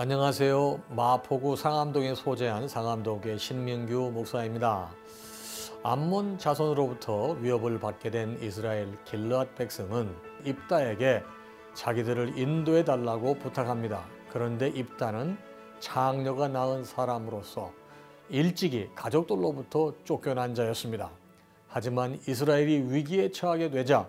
[0.00, 0.80] 안녕하세요.
[0.90, 4.90] 마포구 상암동에 소재한 상암동의 신민규 목사입니다.
[5.82, 10.14] 암몬 자손으로부터 위협을 받게 된 이스라엘 길르앗 백성은
[10.44, 11.24] 입다에게
[11.74, 14.04] 자기들을 인도해 달라고 부탁합니다.
[14.30, 15.36] 그런데 입다는
[15.80, 17.72] 장녀가 낳은 사람으로서
[18.28, 21.10] 일찍이 가족들로부터 쫓겨난 자였습니다.
[21.66, 24.08] 하지만 이스라엘이 위기에 처하게 되자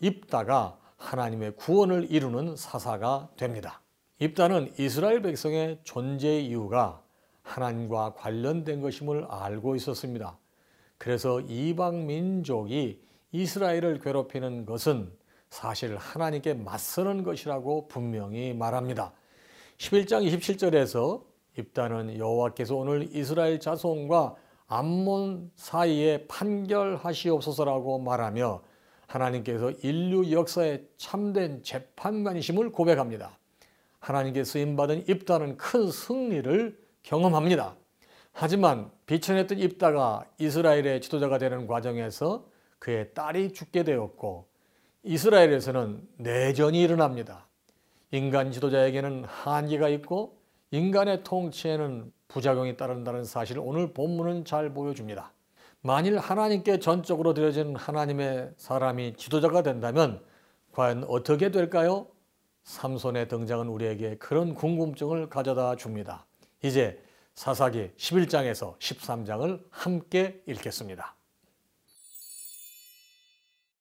[0.00, 3.82] 입다가 하나님의 구원을 이루는 사사가 됩니다.
[4.20, 7.00] 입다는 이스라엘 백성의 존재 이유가
[7.42, 10.36] 하나님과 관련된 것임을 알고 있었습니다.
[10.98, 13.00] 그래서 이방 민족이
[13.30, 15.12] 이스라엘을 괴롭히는 것은
[15.50, 19.12] 사실 하나님께 맞서는 것이라고 분명히 말합니다.
[19.78, 21.22] 11장 27절에서
[21.56, 24.34] 입다는 여호와께서 오늘 이스라엘 자손과
[24.66, 28.62] 암몬 사이에 판결하시옵소서라고 말하며
[29.06, 33.37] 하나님께서 인류 역사의 참된 재판관이심을 고백합니다.
[34.08, 37.76] 하나님께 쓰임받은 입다는 큰 승리를 경험합니다.
[38.32, 42.46] 하지만 비천했던 입다가 이스라엘의 지도자가 되는 과정에서
[42.78, 44.48] 그의 딸이 죽게 되었고
[45.02, 47.48] 이스라엘에서는 내전이 일어납니다.
[48.10, 50.38] 인간 지도자에게는 한계가 있고
[50.70, 55.32] 인간의 통치에는 부작용이 따른다는 사실을 오늘 본문은 잘 보여줍니다.
[55.82, 60.22] 만일 하나님께 전적으로 드려진 하나님의 사람이 지도자가 된다면
[60.72, 62.06] 과연 어떻게 될까요?
[62.68, 66.26] 삼손의 등장은 우리에게 그런 궁금증을 가져다 줍니다.
[66.62, 67.02] 이제
[67.34, 71.16] 사사기 11장에서 13장을 함께 읽겠습니다.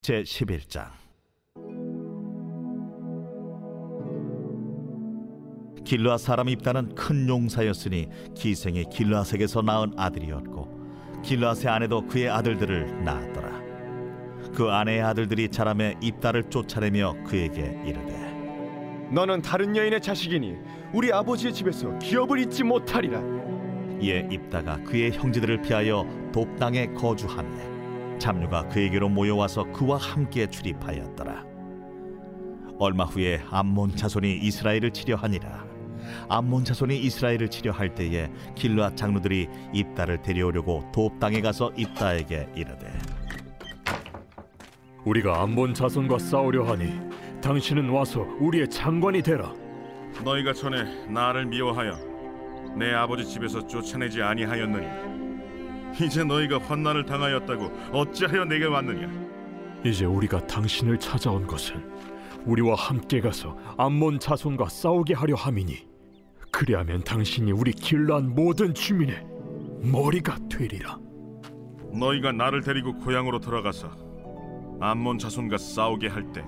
[0.02, 0.90] 제 11장
[5.84, 14.70] 길르앗 사람 입다는 큰 용사였으니 기생이 길르앗에게서 낳은 아들이었고 길르앗의 아내도 그의 아들들을 낳았더라 그
[14.70, 18.27] 아내의 아들들이 자라매 입다를 쫓아내며 그에게 이르되
[19.12, 20.56] 너는 다른 여인의 자식이니
[20.94, 23.22] 우리 아버지의 집에서 기업을 잊지 못하리라.
[24.02, 31.46] 이에 입다가 그의 형제들을 피하여 돕당에 거주하며 잡류가 그에게로 모여와서 그와 함께 출입하였더라.
[32.80, 35.66] 얼마 후에 암몬 자손이 이스라엘을 치려하니라.
[36.30, 42.88] 암몬 자손이 이스라엘을 치려할 때에 길르앗 장로들이 입다를 데려오려고 돕당에 가서 입다에게 이르되
[45.06, 47.17] 우리가 암몬 자손과 싸우려 하니
[47.52, 49.54] 당신은 와서 우리의 장관이 되라.
[50.22, 51.98] 너희가 전에 나를 미워하여
[52.78, 54.86] 내 아버지 집에서 쫓아내지 아니하였느니
[56.06, 59.10] 이제 너희가 환난을 당하였다고 어찌하여 내게 왔느냐
[59.86, 61.82] 이제 우리가 당신을 찾아온 것은
[62.46, 65.88] 우리와 함께 가서 암몬 자손과 싸우게 하려 함이니
[66.52, 69.26] 그리하면 당신이 우리 길란 모든 주민의
[69.84, 70.98] 머리가 되리라.
[71.94, 73.90] 너희가 나를 데리고 고향으로 돌아가서
[74.82, 76.44] 암몬 자손과 싸우게 할 때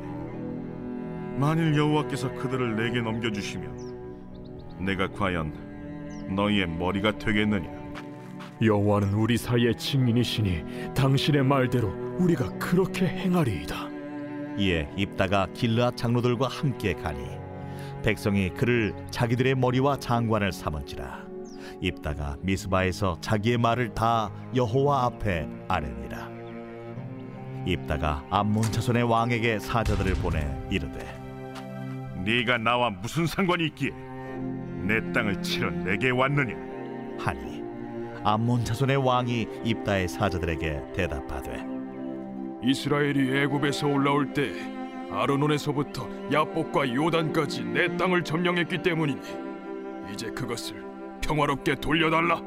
[1.39, 7.69] 만일 여호와께서 그들을 내게 넘겨주시면 내가 과연 너희의 머리가 되겠느냐?
[8.61, 13.87] 여호와는 우리 사이의 증인이시니 당신의 말대로 우리가 그렇게 행하리이다.
[14.57, 17.23] 이에 입다가 길르앗 장로들과 함께 가니
[18.03, 21.25] 백성이 그를 자기들의 머리와 장관을 삼은지라.
[21.79, 26.29] 입다가 미스바에서 자기의 말을 다 여호와 앞에 아뢰니라.
[27.65, 31.18] 입다가 암몬 자손의 왕에게 사자들을 보내 이르되
[32.29, 33.89] 네가 나와 무슨 상관이 있기에
[34.83, 36.55] 내 땅을 치러 내게 왔느냐
[37.17, 37.63] 하니
[38.23, 41.65] 암몬 자손의 왕이 입다의 사자들에게 대답하되
[42.63, 44.51] 이스라엘이 애굽에서 올라올 때
[45.11, 49.21] 아르논에서부터 야복과 요단까지 내 땅을 점령했기 때문이니
[50.13, 50.83] 이제 그것을
[51.21, 52.41] 평화롭게 돌려달라.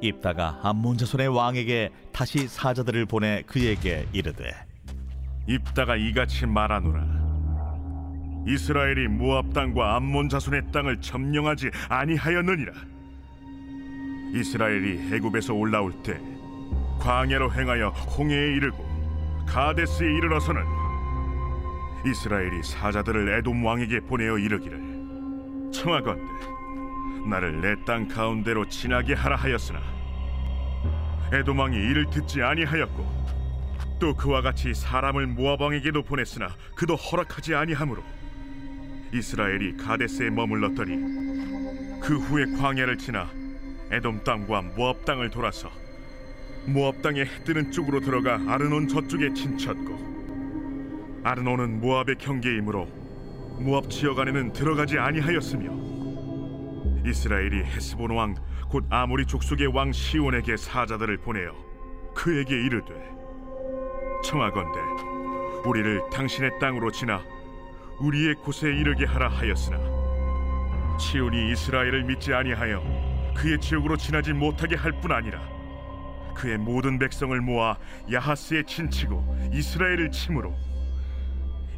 [0.00, 4.52] 입다가 암몬 자손의 왕에게 다시 사자들을 보내 그에게 이르되
[5.46, 7.15] 입다가 이같이 말하노라
[8.46, 12.72] 이스라엘이 모압 땅과 암몬 자손의 땅을 점령하지 아니하였느니라.
[14.34, 16.20] 이스라엘이 애굽에서 올라올 때
[17.00, 18.84] 광야로 행하여 홍해에 이르고
[19.46, 20.62] 가데스에 이르러서는
[22.06, 26.22] 이스라엘이 사자들을 에돔 왕에게 보내어 이르기를 청하건대
[27.28, 29.80] 나를 내 땅 가운데로 지나게 하라 하였으나
[31.32, 33.26] 에돔 왕이 이를 듣지 아니하였고
[33.98, 38.02] 또 그와 같이 사람을 모압 왕에게도 보냈으나 그도 허락하지 아니하므로
[39.12, 43.30] 이스라엘이 가데스에 머물렀더니 그 후에 광야를 지나
[43.90, 45.70] 에돔 땅과 모압 땅을 돌아서
[46.66, 52.86] 모압 땅의 해 뜨는 쪽으로 들어가 아르논 저쪽에 친쳤고 아르논은 모압의 경계이므로
[53.60, 55.86] 모압 지역 안에는 들어가지 아니하였으며
[57.06, 61.52] 이스라엘이 헤스본 왕 곧 아모리 족속의 왕 시온에게 사자들을 보내어
[62.14, 62.92] 그에게 이르되
[64.24, 64.80] 청하건대
[65.64, 67.22] 우리를 당신의 땅으로 지나
[68.00, 69.78] 우리의 곳에 이르게 하라 하였으나
[70.98, 72.82] 치온이 이스라엘을 믿지 아니하여
[73.34, 75.40] 그의 지역으로 지나지 못하게 할 뿐 아니라
[76.34, 77.76] 그의 모든 백성을 모아
[78.12, 80.54] 야하스에 친치고 이스라엘을 침으로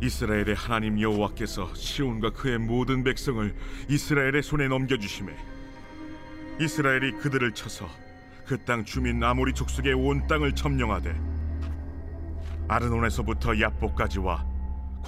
[0.01, 3.55] 이스라엘의 하나님 여호와께서 시온과 그의 모든 백성을
[3.89, 5.33] 이스라엘의 손에 넘겨주심에
[6.61, 7.89] 이스라엘이 그들을 쳐서
[8.47, 11.15] 그 땅 주민 아모리 족속의 온 땅을 점령하되
[12.69, 14.48] 아르논에서부터 야복까지와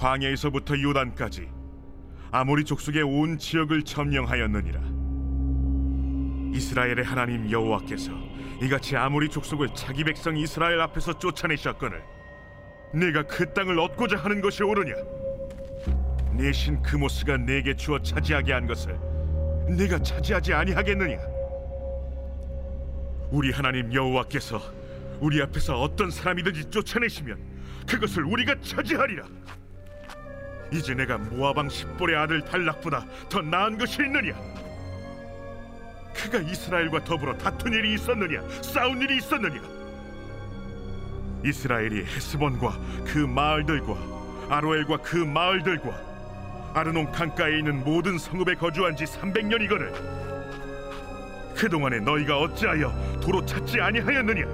[0.01, 1.47] 광야에서부터 요단까지
[2.31, 4.81] 아모리 족속의 온 지역을 점령하였느니라.
[6.55, 8.11] 이스라엘의 하나님 여호와께서
[8.63, 12.01] 이같이 아모리 족속을 자기 백성 이스라엘 앞에서 쫓아내셨거늘
[12.95, 14.95] 네가 그 땅을 얻고자 하는 것이 옳으냐?
[16.33, 18.99] 내신 그모스가 내게 주어 차지하게 한 것을
[19.69, 21.19] 네가 차지하지 아니하겠느냐?
[23.29, 24.59] 우리 하나님 여호와께서
[25.19, 27.37] 우리 앞에서 어떤 사람이든지 쫓아내시면
[27.87, 29.25] 그것을 우리가 차지하리라
[30.71, 34.33] 이제 내가 모아방 십볼의 아들 달락보다 더 나은 것이 있느냐?
[36.13, 38.41] 그가 이스라엘과 더불어 다툰 일이 있었느냐?
[38.61, 39.61] 싸운 일이 있었느냐?
[41.43, 43.97] 이스라엘이 헤스본과 그 마을들과
[44.49, 49.93] 아로엘과 그 마을들과 아르논 강가에 있는 모든 성읍에 거주한 지 300년이거늘
[51.55, 54.45] 그동안에 너희가 어찌하여 도로 찾지 아니하였느냐?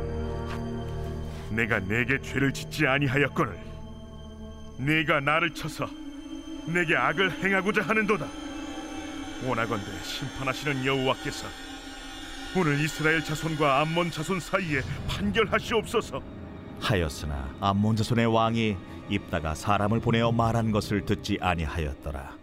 [1.52, 3.58] 내가 내게 죄를 짓지 아니하였거늘
[4.80, 5.88] 네가 나를 쳐서
[6.68, 8.28] 내게 악을 행하고자 하는도다
[9.46, 11.48] 원하건대 심판하시는 여호와께서
[12.56, 16.22] 오늘 이스라엘 자손과 암몬 자손 사이에 판결하시옵소서
[16.80, 18.78] 하였으나 암몬 자손의 왕이
[19.10, 22.36] 입다가 사람을 보내어 말한 것을 듣지 아니하였더라.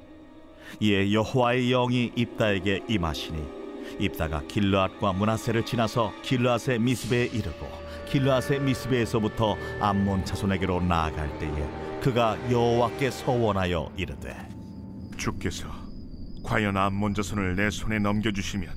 [0.81, 3.65] 이에 여호와의 영이 입다에게 임하시니
[4.01, 7.71] 입다가 길르앗과 문하세를 지나서 길르앗의 미스베에 이르고
[8.09, 14.37] 길르앗의 미스베에서부터 암몬 자손에게로 나아갈 때에 그가 여호와께 서원하여 이르되
[15.17, 15.67] 주께서
[16.43, 18.75] 과연 암몬 자손을 내 손에 넘겨주시면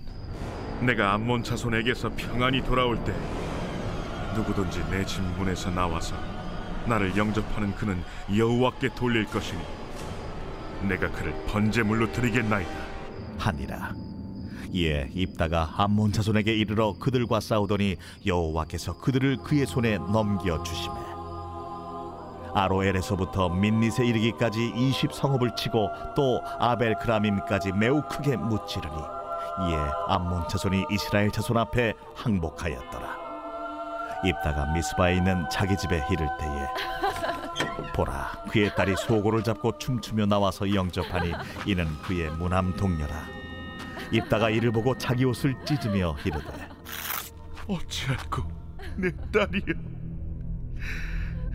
[0.83, 3.13] 내가 암몬 자손에게서 평안히 돌아올 때
[4.33, 6.15] 누구든지 내 진문에서 나와서
[6.87, 8.01] 나를 영접하는 그는
[8.33, 9.61] 여호와께 돌릴 것이니
[10.87, 12.71] 내가 그를 번제물로 드리겠나이다
[13.39, 13.91] 하니라.
[14.71, 21.06] 이에 입다가 암몬 자손에게 이르러 그들과 싸우더니 여호와께서 그들을 그의 손에 넘겨 주시매
[22.57, 29.77] 아로엘에서부터 민닛에 이르기까지 20 성읍을 치고 또 아벨크라밈까지 매우 크게 무찌르니 이에
[30.07, 33.27] 암몬 자손이 이스라엘 자손 앞에 항복하였더라.
[34.23, 41.33] 입다가 미스바에 있는 자기 집에 이를 때에 보라 그의 딸이 소고를 잡고 춤추며 나와서 영접하니
[41.67, 43.13] 이는 그의 무남 동료라.
[44.11, 46.69] 입다가 이를 보고 자기 옷을 찢으며 이르되
[47.67, 48.43] 어찌할꼬
[48.95, 50.06] 내 딸이여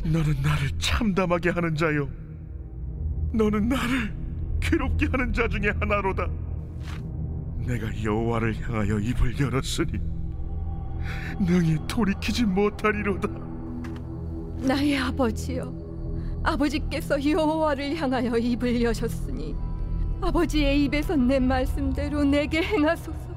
[0.04, 2.08] 너는 나를 참담하게 하는 자요.
[3.32, 4.12] 너는 나를
[4.60, 6.28] 괴롭게 하는 자 중에 하나로다.
[7.66, 9.92] 내가 여호와를 향하여 입을 열었으니
[11.40, 13.28] 능히 돌이키지 못하리로다.
[14.66, 15.72] 나의 아버지여
[16.44, 19.54] 아버지께서 여호와를 향하여 입을 여셨으니
[20.20, 23.32] 아버지의 입에서 내 말씀대로 내게 행하소서.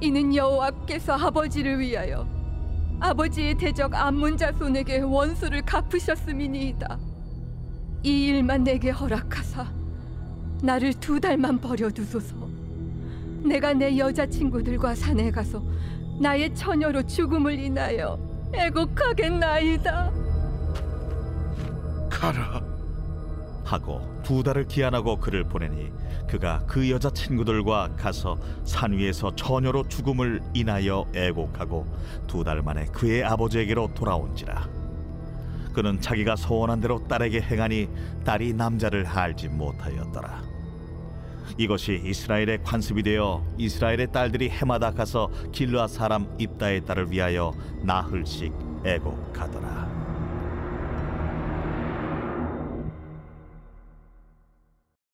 [0.00, 2.26] 이는 여호와께서 아버지를 위하여
[3.00, 6.98] 아버지의 대적 암문 자손에게 원수를 갚으셨음이니이다.
[8.02, 9.66] 이 일만 내게 허락하사
[10.62, 12.36] 나를 두 달만 버려두소서.
[13.42, 15.62] 내가 내 여자친구들과 산에 가서
[16.20, 18.18] 나의 처녀로 죽음을 인하여
[18.52, 20.12] 애곡하겠나이다.
[22.10, 22.60] 가라.
[23.64, 25.90] 하고 두 달을 기한하고 그를 보내니
[26.30, 31.86] 그가 그 여자 친구들과 가서 산 위에서 처녀로 죽음을 인하여 애곡하고
[32.28, 34.68] 두 달 만에 그의 아버지에게로 돌아온지라.
[35.74, 37.88] 그는 자기가 소원한 대로 딸에게 행하니
[38.24, 40.42] 딸이 남자를 알지 못하였더라.
[41.58, 48.52] 이것이 이스라엘의 관습이 되어 이스라엘의 딸들이 해마다 가서 길르아 사람 입다의 딸을 위하여 나흘씩
[48.84, 49.90] 애곡하더라.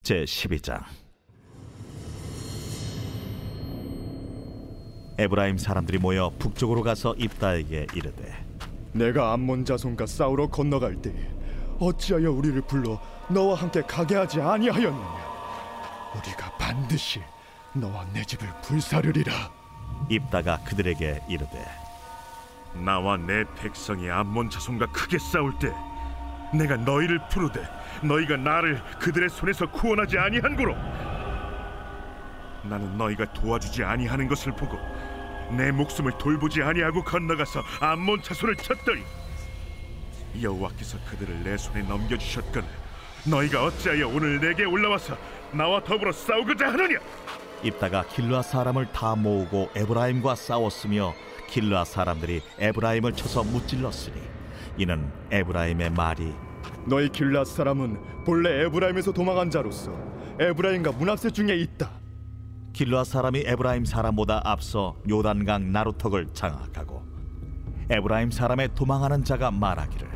[0.02, 1.05] 제 12장
[5.18, 8.44] 에브라임 사람들이 모여 북쪽으로 가서 입다에게 이르되
[8.92, 11.12] 내가 암몬 자손과 싸우러 건너갈 때
[11.78, 15.26] 어찌하여 우리를 불러 너와 함께 가게 하지 아니하였느냐?
[16.16, 17.20] 우리가 반드시
[17.74, 19.32] 너와 내 집을 불사르리라.
[20.08, 21.64] 입다가 그들에게 이르되
[22.74, 25.72] 나와 내 백성이 암몬 자손과 크게 싸울 때
[26.54, 27.66] 내가 너희를 부르되
[28.02, 30.74] 너희가 나를 그들의 손에서 구원하지 아니한고로
[32.62, 34.78] 나는 너희가 도와주지 아니하는 것을 보고
[35.50, 39.02] 내 목숨을 돌보지 아니하고 건너가서 암몬 자손을 쳤더니
[40.40, 42.68] 여호와께서 그들을 내 손에 넘겨주셨거늘
[43.26, 45.16] 너희가 어찌하여 오늘 내게 올라와서
[45.52, 46.98] 나와 더불어 싸우고자 하느냐?
[47.62, 51.14] 입다가 길르앗 사람을 다 모으고 에브라임과 싸웠으며
[51.48, 54.20] 길르앗 사람들이 에브라임을 쳐서 무찔렀으니
[54.76, 56.34] 이는 에브라임의 말이
[56.84, 59.92] 너희 길르앗 사람은 본래 에브라임에서 도망한 자로서
[60.38, 61.90] 에브라임과 므낫세 중에 있다.
[62.76, 67.02] 길르앗 사람이 에브라임 사람보다 앞서 요단강 나루턱을 장악하고
[67.88, 70.10] 에브라임 사람의 도망하는 자가 말하기를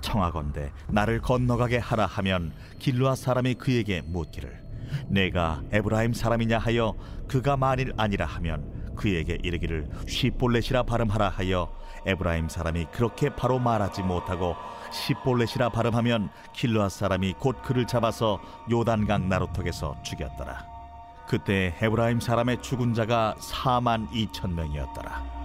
[0.00, 4.64] 청하건대 나를 건너가게 하라 하면 길르앗 사람이 그에게 묻기를
[5.06, 6.96] 네가 에브라임 사람이냐 하여
[7.28, 11.72] 그가 만일 아니라 하면 그에게 이르기를 쉽볼렛이라 발음하라 하여
[12.04, 14.56] 에브라임 사람이 그렇게 바로 말하지 못하고
[14.90, 18.40] 시볼렛이라 발음하면 길르앗 사람이 곧 그를 잡아서
[18.72, 20.81] 요단강 나루턱에서 죽였더라
[21.26, 25.42] 그때 에브라임 사람의 죽은 자가 4만 2천 명이었더라.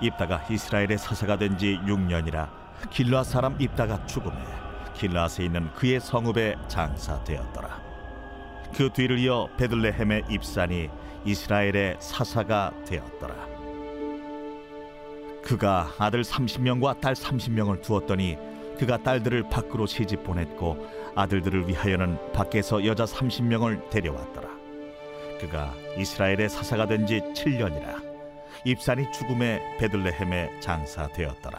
[0.00, 2.48] 입다가 이스라엘의 사사가 된 지 6년이라
[2.90, 4.36] 길르앗 사람 입다가 죽음에
[4.94, 7.80] 길르앗에 있는 그의 성읍에 장사되었더라.
[8.74, 10.88] 그 뒤를 이어 베들레헴의 입산이
[11.24, 13.34] 이스라엘의 사사가 되었더라.
[15.42, 18.36] 그가 아들 30명과 딸 30명을 두었더니
[18.78, 24.57] 그가 딸들을 밖으로 시집 보냈고 아들들을 위하여는 밖에서 여자 30명을 데려왔더라
[25.38, 28.06] 그가 이스라엘의 사사가 된 지 7년이라
[28.64, 31.58] 입산이 죽음에 베들레헴에 장사되었더라.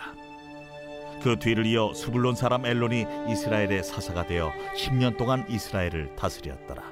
[1.24, 6.84] 그 뒤를 이어 수불론 사람 엘론이 이스라엘의 사사가 되어 10년 동안 이스라엘을 다스렸더라.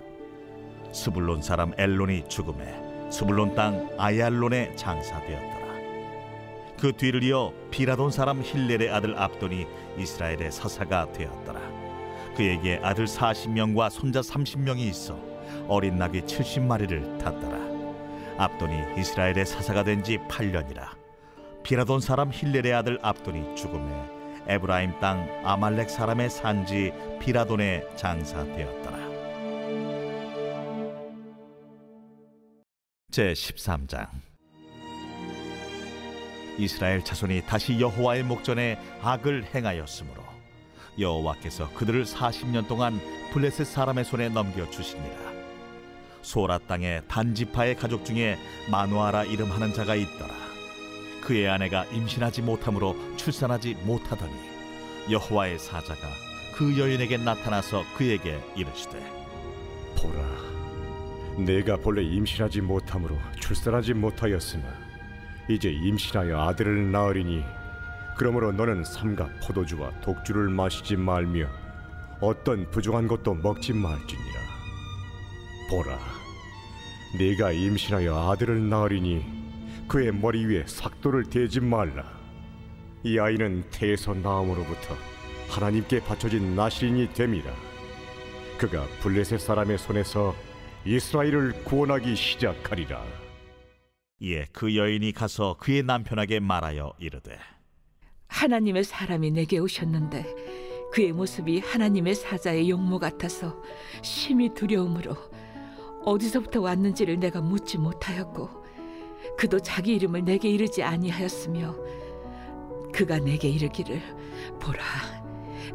[0.91, 5.67] 수불론 사람 엘론이 죽음에 수불론 땅 아얄론에 장사되었더라.
[6.79, 9.65] 그 뒤를 이어 비라돈 사람 힐렐의 아들 압돈이
[9.97, 11.59] 이스라엘의 사사가 되었더라.
[12.35, 15.17] 그에게 아들 40명과 손자 30명이 있어
[15.67, 17.57] 어린 낙이 70마리를 탔더라.
[18.37, 20.95] 압돈이 이스라엘의 사사가 된 지 8년이라.
[21.63, 23.91] 비라돈 사람 힐렐의 아들 압돈이 죽음에
[24.47, 28.97] 에브라임 땅 아말렉 사람의 산지 비라돈에 장사되었더라.
[33.11, 34.07] 제 13장.
[36.59, 40.23] 이스라엘 자손이 다시 여호와의 목전에 악을 행하였으므로
[40.99, 42.99] 여호와께서 그들을 40년 동안
[43.31, 45.36] 블레셋 사람의 손에 넘겨 주시니라
[46.21, 48.37] 소라 땅에 단지파의 가족 중에
[48.69, 50.33] 마누아라 이름하는 자가 있더라.
[51.21, 54.33] 그의 아내가 임신하지 못함으로 출산하지 못하더니
[55.09, 56.07] 여호와의 사자가
[56.53, 58.99] 그 여인에게 나타나서 그에게 이르시되
[59.97, 64.63] 보라, 내가 본래 임신하지 못함으로 출산하지 못하였으나
[65.49, 67.43] 이제 임신하여 아들을 낳으리니
[68.17, 71.47] 그러므로 너는 삼가 포도주와 독주를 마시지 말며
[72.19, 74.46] 어떤 부정한 것도 먹지 말지니라.
[75.69, 75.99] 보라,
[77.17, 79.25] 네가 임신하여 아들을 낳으리니
[79.87, 82.17] 그의 머리 위에 삭도를 대지 말라.
[83.03, 84.95] 이 아이는 태에서 나옴으로부터
[85.49, 87.53] 하나님께 바쳐진 나시린이 됨이라.
[88.57, 90.35] 그가 블레셋 사람의 손에서
[90.85, 93.03] 이스라엘을 구원하기 시작하리라.
[94.19, 97.37] 이에 그 여인이 가서 그의 남편에게 말하여 이르되
[98.27, 100.25] 하나님의 사람이 내게 오셨는데
[100.91, 103.61] 그의 모습이 하나님의 사자의 용모 같아서
[104.01, 105.15] 심히 두려움으로
[106.07, 108.49] 어디서부터 왔는지를 내가 묻지 못하였고
[109.37, 111.75] 그도 자기 이름을 내게 이르지 아니하였으며
[112.93, 114.01] 그가 내게 이르기를
[114.59, 114.83] 보라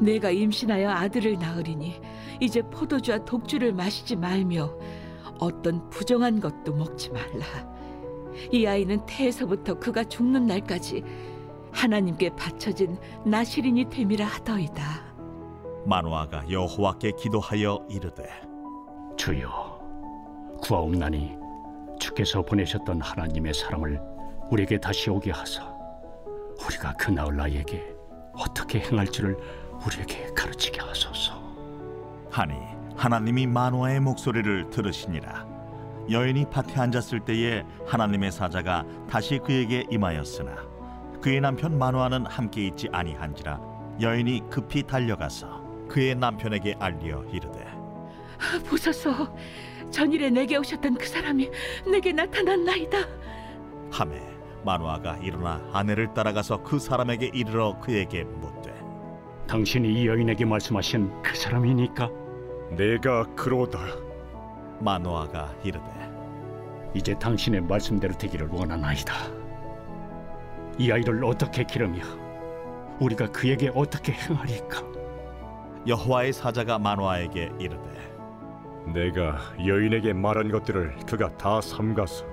[0.01, 2.01] 내가 임신하여 아들을 낳으리니
[2.41, 4.75] 이제 포도주와 독주를 마시지 말며
[5.39, 7.45] 어떤 부정한 것도 먹지 말라.
[8.51, 11.05] 이 아이는 태에서부터 그가 죽는 날까지
[11.73, 12.97] 하나님께 바쳐진
[13.27, 15.15] 나시린이 됨이라 하더이다.
[15.85, 18.25] 마누아가 여호와께 기도하여 이르되
[19.17, 19.72] 주여
[20.63, 21.37] 구하옵나니
[21.99, 24.01] 주께서 보내셨던 하나님의 사람을
[24.51, 25.63] 우리에게 다시 오게 하사
[26.65, 27.95] 우리가 그 나을 나에게
[28.35, 29.37] 어떻게 행할지를
[29.85, 31.43] 우리에게 가르치게 하소서.
[32.31, 32.55] 하니
[32.97, 35.47] 하나님이 마누아의 목소리를 들으시니라.
[36.11, 40.57] 여인이 밭에 앉았을 때에 하나님의 사자가 다시 그에게 임하였으나
[41.21, 43.61] 그의 남편 마누아는 함께 있지 아니한지라
[44.01, 47.82] 여인이 급히 달려가서 그의 남편에게 알려 이르되
[48.69, 49.35] 보소서.
[49.91, 51.51] 전일에 내게 오셨던 그 사람이
[51.91, 52.99] 내게 나타났나이다.
[53.91, 54.21] 하매
[54.65, 58.73] 마누아가 일어나 아내를 따라가서 그 사람에게 이르러 그에게 묻되
[59.47, 62.09] 당신이 이 여인에게 말씀하신 그 사람이니까?
[62.77, 63.81] 내가 그로다.
[64.81, 65.85] 마누아가 이르되
[66.95, 69.15] 이제 당신의 말씀대로 되기를 원하나이다.
[70.79, 72.03] 이 아이를 어떻게 기르며
[72.99, 74.83] 우리가 그에게 어떻게 행하리까?
[75.87, 78.12] 여호와의 사자가 마누아에게 이르되
[78.87, 82.25] 내가 여인에게 말한 것들을 그가 다 삼가서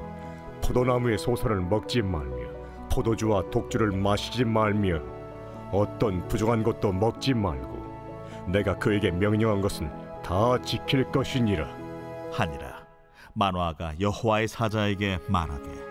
[0.63, 2.49] 포도나무의 소선을 먹지 말며
[2.91, 4.99] 포도주와 독주를 마시지 말며
[5.71, 9.89] 어떤 부정한 것도 먹지 말고 내가 그에게 명령한 것은
[10.23, 11.67] 다 지킬 것이니라
[12.31, 12.79] 하니라
[13.33, 15.89] 마노아가 여호와의 사자에게 말하되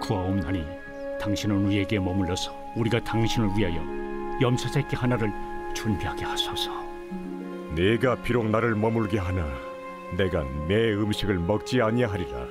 [0.00, 0.64] 구하옵나니
[1.20, 3.80] 당신은 우리에게 머물러서 우리가 당신을 위하여
[4.40, 5.32] 염소 새끼 하나를
[5.74, 6.70] 준비하게 하소서.
[7.74, 9.46] 네가 비록 나를 머물게 하나
[10.16, 12.46] 내가 내 음식을 먹지 아니하리라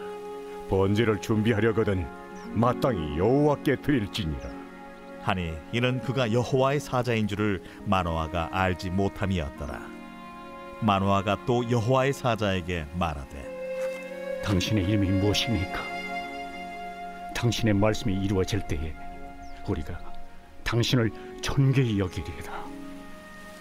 [0.69, 2.05] 번제를 준비하려거든
[2.53, 4.49] 마땅히 여호와께 드릴지니라
[5.21, 9.81] 하니 이는 그가 여호와의 사자인 줄을 마노아가 알지 못함이었더라
[10.81, 15.79] 마노아가 또 여호와의 사자에게 말하되 당신의 이름이 무엇입니까?
[17.35, 18.93] 당신의 말씀이 이루어질 때에
[19.67, 19.99] 우리가
[20.63, 22.51] 당신을 존귀히 여기리이다.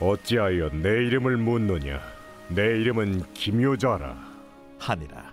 [0.00, 2.00] 어찌하여 내 이름을 묻느냐
[2.48, 4.16] 내 이름은 기묘자라.
[4.78, 5.32] 하니라.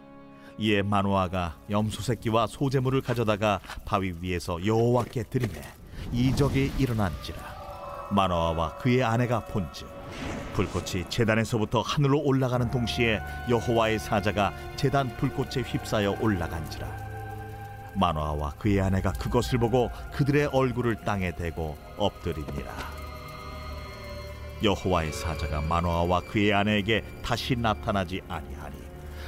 [0.58, 5.62] 이에 마노아가 염소 새끼와 소재물을 가져다가 바위 위에서 여호와께 드리매
[6.12, 7.40] 이적이 일어난지라.
[8.12, 9.90] 마노아와 그의 아내가 본즉
[10.54, 16.88] 불꽃이 제단에서부터 하늘로 올라가는 동시에 여호와의 사자가 제단 불꽃에 휩싸여 올라간지라.
[17.96, 23.01] 마노아와 그의 아내가 그것을 보고 그들의 얼굴을 땅에 대고 엎드리니라
[24.64, 28.76] 여호와의 사자가 마노아와 그의 아내에게 다시 나타나지 아니하니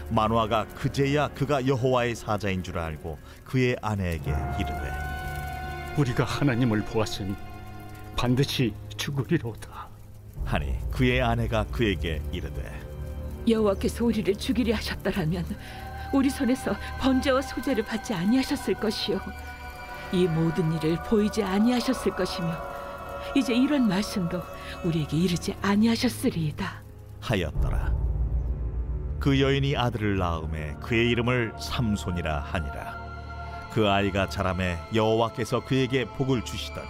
[0.09, 4.91] 마노아가 그제야 그가 여호와의 사자인 줄 알고 그의 아내에게 이르되
[5.97, 7.35] 우리가 하나님을 보았으니
[8.15, 9.89] 반드시 죽으리로다.
[10.45, 12.61] 하니 그의 아내가 그에게 이르되
[13.47, 15.45] 여호와께서 우리를 죽이려 하셨더라면
[16.13, 19.19] 우리 손에서 번제와 소제를 받지 아니하셨을 것이요
[20.11, 22.72] 이 모든 일을 보이지 아니하셨을 것이며
[23.35, 24.41] 이제 이런 말씀도
[24.83, 26.83] 우리에게 이르지 아니하셨으리이다.
[27.21, 27.93] 하였더라.
[29.19, 33.03] 그 여인이 아들을 낳음에 그의 이름을 삼손이라 하니라.
[33.71, 36.87] 그 아이가 자라매 여호와께서 그에게 복을 주시더니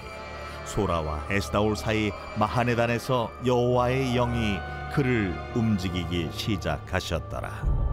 [0.66, 4.58] 소라와 에스다올 사이 마하네단에서 여호와의 영이
[4.94, 7.93] 그를 움직이기 시작하셨더라.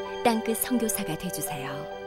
[0.23, 2.00] 땅끝 선교사가 되주세요.